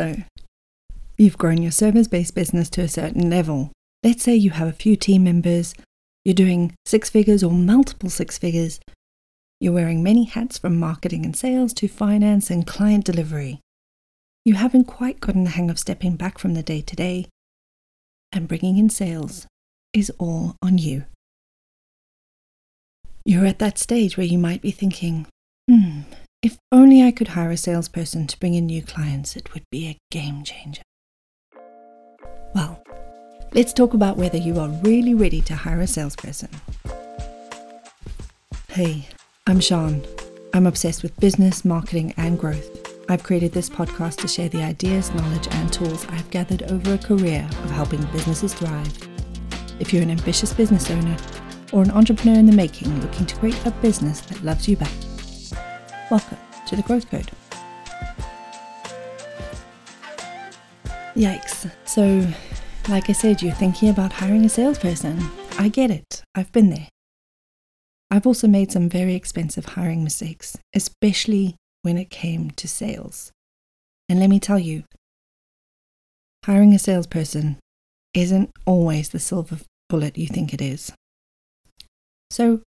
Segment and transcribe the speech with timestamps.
[0.00, 0.16] So,
[1.18, 3.70] you've grown your service based business to a certain level.
[4.02, 5.74] Let's say you have a few team members,
[6.24, 8.80] you're doing six figures or multiple six figures.
[9.60, 13.60] You're wearing many hats from marketing and sales to finance and client delivery.
[14.46, 17.26] You haven't quite gotten the hang of stepping back from the day to day,
[18.32, 19.46] and bringing in sales
[19.92, 21.04] is all on you.
[23.26, 25.26] You're at that stage where you might be thinking,
[25.68, 25.99] hmm,
[26.42, 29.88] if only I could hire a salesperson to bring in new clients, it would be
[29.88, 30.82] a game changer.
[32.54, 32.82] Well,
[33.52, 36.48] let's talk about whether you are really ready to hire a salesperson.
[38.68, 39.06] Hey,
[39.46, 40.02] I'm Sean.
[40.54, 42.88] I'm obsessed with business, marketing, and growth.
[43.10, 46.98] I've created this podcast to share the ideas, knowledge, and tools I've gathered over a
[46.98, 48.96] career of helping businesses thrive.
[49.78, 51.16] If you're an ambitious business owner
[51.72, 54.90] or an entrepreneur in the making looking to create a business that loves you back,
[56.10, 57.30] Welcome to the Growth Code.
[61.14, 61.70] Yikes.
[61.84, 62.26] So,
[62.88, 65.30] like I said, you're thinking about hiring a salesperson.
[65.56, 66.24] I get it.
[66.34, 66.88] I've been there.
[68.10, 73.30] I've also made some very expensive hiring mistakes, especially when it came to sales.
[74.08, 74.82] And let me tell you,
[76.44, 77.58] hiring a salesperson
[78.14, 80.92] isn't always the silver bullet you think it is.
[82.32, 82.62] So,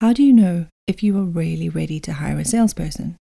[0.00, 3.16] how do you know if you are really ready to hire a salesperson?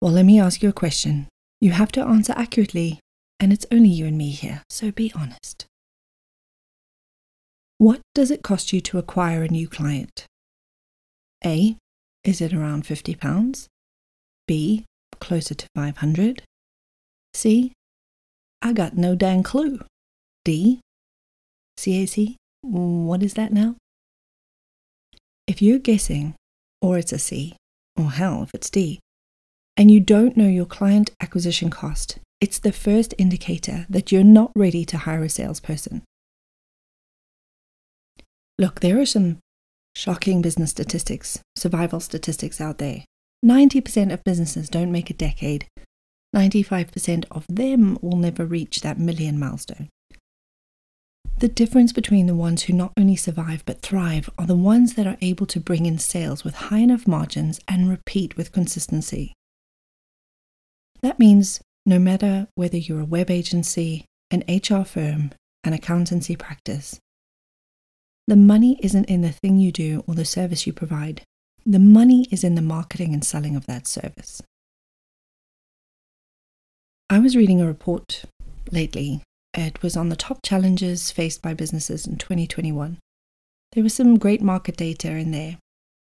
[0.00, 1.28] Well, let me ask you a question.
[1.60, 3.00] You have to answer accurately,
[3.38, 5.66] and it's only you and me here, so be honest.
[7.78, 10.26] What does it cost you to acquire a new client?
[11.44, 11.76] A.
[12.24, 13.66] Is it around £50?
[14.46, 14.84] B.
[15.18, 16.42] Closer to 500
[17.32, 17.72] C.
[18.60, 19.80] I got no dang clue.
[20.44, 20.80] D.
[21.78, 22.36] CAC?
[22.62, 23.76] What is that now?
[25.50, 26.36] If you're guessing,
[26.80, 27.56] or it's a C,
[27.96, 29.00] or hell if it's D,
[29.76, 34.52] and you don't know your client acquisition cost, it's the first indicator that you're not
[34.54, 36.02] ready to hire a salesperson.
[38.60, 39.38] Look, there are some
[39.96, 43.02] shocking business statistics, survival statistics out there.
[43.44, 45.66] 90% of businesses don't make a decade.
[46.32, 49.88] 95% of them will never reach that million milestone.
[51.40, 55.06] The difference between the ones who not only survive but thrive are the ones that
[55.06, 59.32] are able to bring in sales with high enough margins and repeat with consistency.
[61.00, 65.32] That means no matter whether you're a web agency, an HR firm,
[65.64, 67.00] an accountancy practice,
[68.26, 71.22] the money isn't in the thing you do or the service you provide.
[71.64, 74.42] The money is in the marketing and selling of that service.
[77.08, 78.24] I was reading a report
[78.70, 79.22] lately
[79.54, 82.98] it was on the top challenges faced by businesses in 2021.
[83.72, 85.58] There was some great market data in there,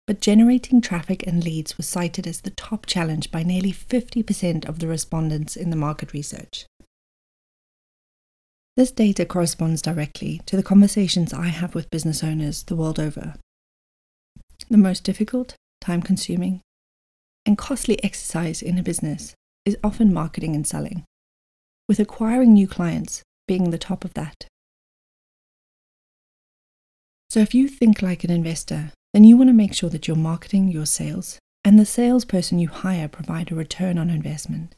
[0.06, 4.78] but generating traffic and leads was cited as the top challenge by nearly 50% of
[4.78, 6.66] the respondents in the market research.
[8.76, 13.34] This data corresponds directly to the conversations I have with business owners the world over.
[14.70, 16.62] The most difficult, time consuming,
[17.44, 19.34] and costly exercise in a business
[19.66, 21.04] is often marketing and selling
[21.92, 24.46] with acquiring new clients being the top of that.
[27.28, 30.16] So, if you think like an investor, then you want to make sure that your
[30.16, 34.74] marketing, your sales, and the salesperson you hire provide a return on investment.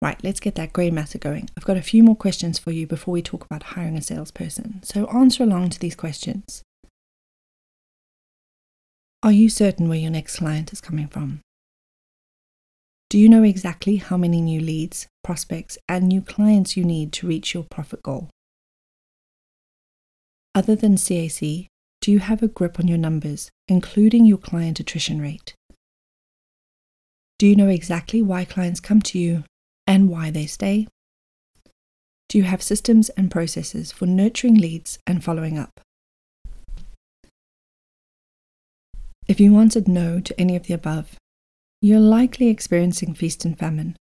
[0.00, 1.50] Right, let's get that grey matter going.
[1.56, 4.84] I've got a few more questions for you before we talk about hiring a salesperson.
[4.84, 6.62] So, answer along to these questions.
[9.24, 11.40] Are you certain where your next client is coming from?
[13.08, 17.28] Do you know exactly how many new leads, prospects, and new clients you need to
[17.28, 18.30] reach your profit goal?
[20.56, 21.68] Other than CAC,
[22.00, 25.54] do you have a grip on your numbers, including your client attrition rate?
[27.38, 29.44] Do you know exactly why clients come to you
[29.86, 30.88] and why they stay?
[32.28, 35.80] Do you have systems and processes for nurturing leads and following up?
[39.28, 41.16] If you answered no to any of the above,
[41.86, 43.96] you're likely experiencing feast and famine.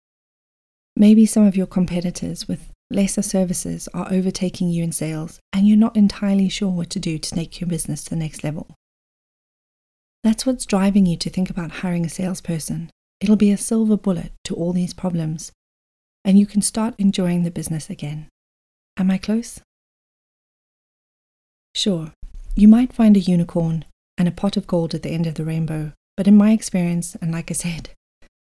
[0.96, 5.78] Maybe some of your competitors with lesser services are overtaking you in sales, and you're
[5.78, 8.76] not entirely sure what to do to take your business to the next level.
[10.24, 12.92] That's what's driving you to think about hiring a salesperson.
[13.20, 15.52] It'll be a silver bullet to all these problems,
[16.24, 18.28] and you can start enjoying the business again.
[18.96, 19.60] Am I close?
[21.74, 22.12] Sure,
[22.56, 23.86] you might find a unicorn
[24.20, 27.16] and a pot of gold at the end of the rainbow, but in my experience,
[27.16, 27.92] and like I said,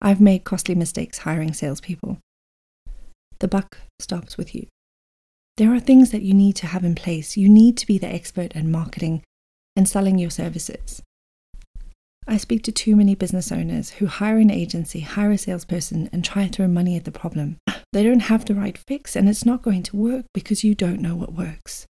[0.00, 2.18] I've made costly mistakes hiring salespeople.
[3.38, 4.66] The buck stops with you.
[5.56, 7.36] There are things that you need to have in place.
[7.36, 9.22] You need to be the expert at marketing
[9.74, 11.02] and selling your services.
[12.28, 16.24] I speak to too many business owners who hire an agency, hire a salesperson, and
[16.24, 17.56] try to throw money at the problem.
[17.92, 21.00] They don't have the right fix, and it's not going to work because you don't
[21.00, 21.86] know what works.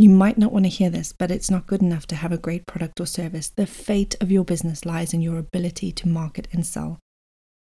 [0.00, 2.38] You might not want to hear this, but it's not good enough to have a
[2.38, 3.48] great product or service.
[3.48, 7.00] The fate of your business lies in your ability to market and sell.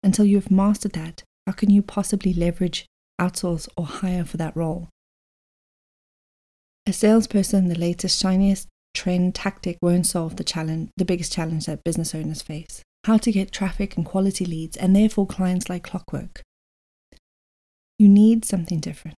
[0.01, 2.85] Until you've mastered that, how can you possibly leverage,
[3.19, 4.87] outsource, or hire for that role?
[6.87, 11.83] A salesperson, the latest, shiniest trend tactic won't solve the challenge, the biggest challenge that
[11.83, 12.81] business owners face.
[13.03, 16.41] How to get traffic and quality leads and therefore clients like clockwork.
[17.99, 19.17] You need something different.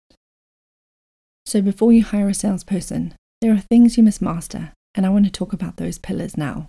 [1.46, 5.26] So before you hire a salesperson, there are things you must master, and I want
[5.26, 6.68] to talk about those pillars now.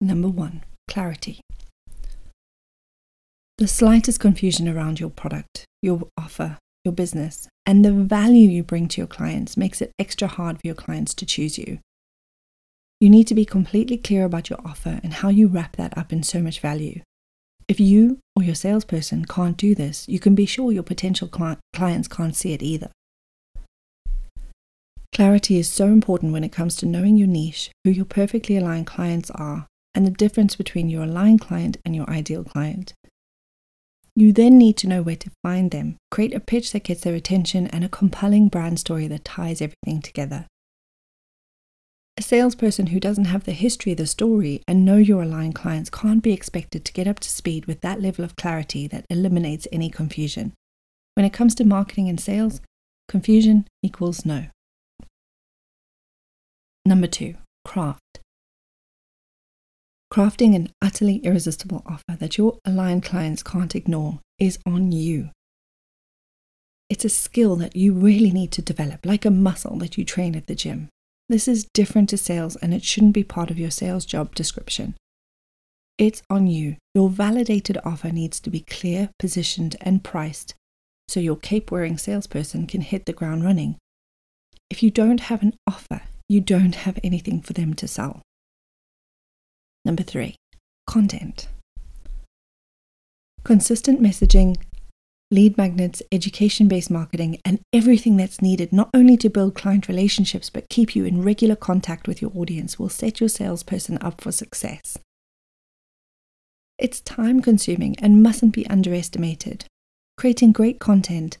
[0.00, 1.40] Number one, clarity.
[3.56, 8.86] The slightest confusion around your product, your offer, your business, and the value you bring
[8.88, 11.80] to your clients makes it extra hard for your clients to choose you.
[13.00, 16.12] You need to be completely clear about your offer and how you wrap that up
[16.12, 17.00] in so much value.
[17.66, 21.56] If you or your salesperson can't do this, you can be sure your potential cli-
[21.72, 22.90] clients can't see it either.
[25.18, 28.86] Clarity is so important when it comes to knowing your niche, who your perfectly aligned
[28.86, 32.94] clients are, and the difference between your aligned client and your ideal client.
[34.14, 37.16] You then need to know where to find them, create a pitch that gets their
[37.16, 40.46] attention, and a compelling brand story that ties everything together.
[42.16, 46.22] A salesperson who doesn't have the history the story and know your aligned clients can't
[46.22, 49.90] be expected to get up to speed with that level of clarity that eliminates any
[49.90, 50.52] confusion.
[51.14, 52.60] When it comes to marketing and sales,
[53.08, 54.46] confusion equals no.
[56.88, 57.34] Number two,
[57.66, 58.20] craft.
[60.10, 65.28] Crafting an utterly irresistible offer that your aligned clients can't ignore is on you.
[66.88, 70.34] It's a skill that you really need to develop, like a muscle that you train
[70.34, 70.88] at the gym.
[71.28, 74.94] This is different to sales and it shouldn't be part of your sales job description.
[75.98, 76.76] It's on you.
[76.94, 80.54] Your validated offer needs to be clear, positioned, and priced
[81.06, 83.76] so your cape wearing salesperson can hit the ground running.
[84.70, 88.22] If you don't have an offer, you don't have anything for them to sell.
[89.84, 90.36] Number three,
[90.86, 91.48] content.
[93.44, 94.56] Consistent messaging,
[95.30, 100.50] lead magnets, education based marketing, and everything that's needed not only to build client relationships
[100.50, 104.32] but keep you in regular contact with your audience will set your salesperson up for
[104.32, 104.98] success.
[106.78, 109.64] It's time consuming and mustn't be underestimated.
[110.16, 111.38] Creating great content,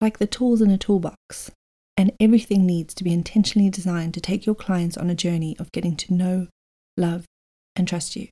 [0.00, 1.50] like the tools in a toolbox,
[1.96, 5.72] and everything needs to be intentionally designed to take your clients on a journey of
[5.72, 6.48] getting to know,
[6.96, 7.24] love,
[7.76, 8.28] and trust you.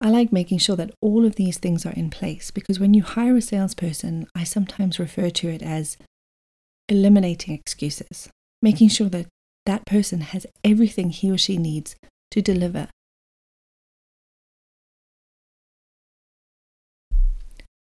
[0.00, 3.04] I like making sure that all of these things are in place because when you
[3.04, 5.96] hire a salesperson, I sometimes refer to it as
[6.88, 8.28] eliminating excuses,
[8.60, 9.26] making sure that
[9.64, 11.94] that person has everything he or she needs
[12.32, 12.88] to deliver.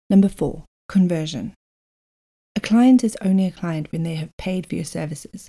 [0.09, 1.53] Number four, conversion.
[2.69, 5.49] Client is only a client when they have paid for your services.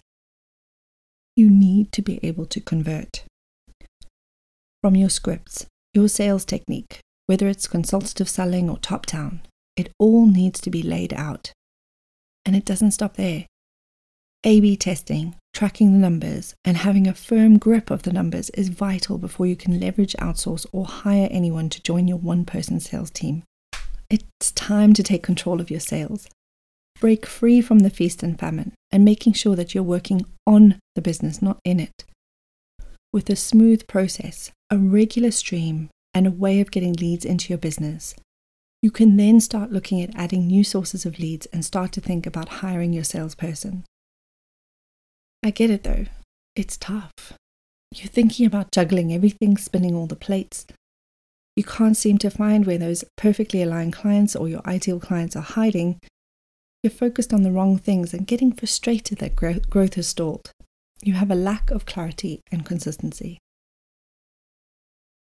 [1.35, 3.25] You need to be able to convert
[4.81, 9.41] from your scripts, your sales technique, whether it's consultative selling or top down,
[9.75, 11.51] it all needs to be laid out.
[12.45, 13.47] And it doesn't stop there.
[14.45, 18.69] A B testing, tracking the numbers, and having a firm grip of the numbers is
[18.69, 23.11] vital before you can leverage, outsource, or hire anyone to join your one person sales
[23.11, 23.43] team.
[24.09, 26.29] It's time to take control of your sales.
[26.99, 31.01] Break free from the feast and famine and making sure that you're working on the
[31.01, 32.03] business, not in it.
[33.13, 37.57] With a smooth process, a regular stream, and a way of getting leads into your
[37.57, 38.15] business,
[38.81, 42.25] you can then start looking at adding new sources of leads and start to think
[42.25, 43.83] about hiring your salesperson.
[45.43, 46.05] I get it though,
[46.55, 47.33] it's tough.
[47.93, 50.67] You're thinking about juggling everything, spinning all the plates.
[51.55, 55.41] You can't seem to find where those perfectly aligned clients or your ideal clients are
[55.41, 55.99] hiding.
[56.81, 60.51] You're focused on the wrong things and getting frustrated that growth has stalled.
[61.01, 63.37] You have a lack of clarity and consistency.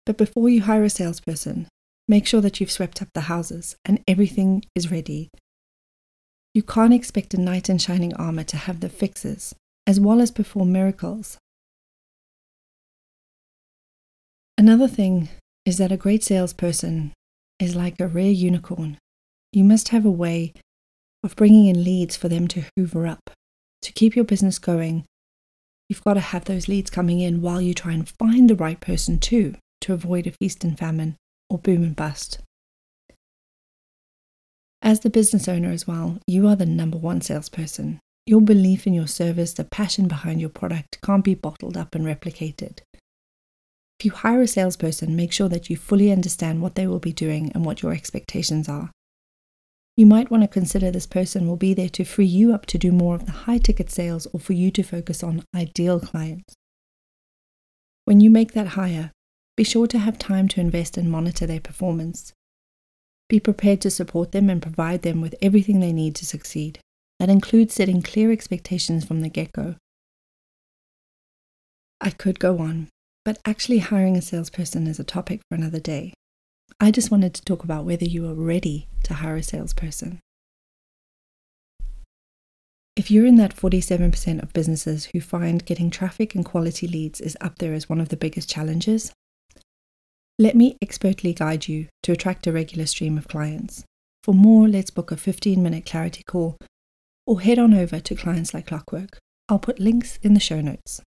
[0.06, 1.68] But before you hire a salesperson,
[2.08, 5.30] make sure that you've swept up the houses and everything is ready.
[6.54, 9.56] You can't expect a knight in shining armor to have the fixes,
[9.88, 11.38] as well as perform miracles.
[14.58, 15.30] Another thing
[15.66, 17.12] is that a great salesperson
[17.60, 18.98] is like a rare unicorn.
[19.52, 20.54] You must have a way
[21.26, 23.32] of bringing in leads for them to hoover up.
[23.82, 25.06] To keep your business going,
[25.90, 28.80] you've got to have those leads coming in while you try and find the right
[28.80, 31.18] person too to avoid a feast and famine
[31.50, 32.40] or boom and bust.
[34.82, 38.00] As the business owner as well, you are the number one salesperson.
[38.28, 42.06] Your belief in your service, the passion behind your product can't be bottled up and
[42.06, 42.80] replicated.
[44.00, 47.14] If you hire a salesperson, make sure that you fully understand what they will be
[47.14, 48.92] doing and what your expectations are.
[49.98, 52.78] You might want to consider this person will be there to free you up to
[52.78, 56.54] do more of the high ticket sales or for you to focus on ideal clients.
[58.04, 59.12] When you make that hire,
[59.56, 62.34] be sure to have time to invest and monitor their performance.
[63.30, 66.80] Be prepared to support them and provide them with everything they need to succeed.
[67.20, 69.76] That includes setting clear expectations from the get go.
[72.02, 72.90] I could go on,
[73.24, 76.14] but actually hiring a salesperson is a topic for another day.
[76.80, 80.20] I just wanted to talk about whether you are ready to hire a salesperson.
[82.98, 87.38] If you're in that 47% of businesses who find getting traffic and quality leads is
[87.40, 89.14] up there as one of the biggest challenges,
[90.38, 93.86] let me expertly guide you to attract a regular stream of clients.
[94.24, 96.58] For more, let's book a 15 minute clarity call
[97.26, 99.18] or head on over to Clients Like Clockwork.
[99.48, 101.02] I'll put links in the show notes.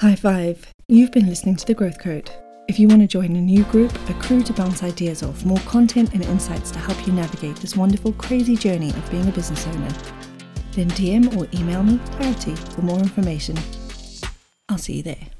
[0.00, 0.72] High five!
[0.90, 2.30] You've been listening to The Growth Code.
[2.66, 5.58] If you want to join a new group, a crew to bounce ideas off, more
[5.66, 9.66] content and insights to help you navigate this wonderful, crazy journey of being a business
[9.66, 9.92] owner,
[10.72, 13.58] then DM or email me clarity for more information.
[14.70, 15.37] I'll see you there.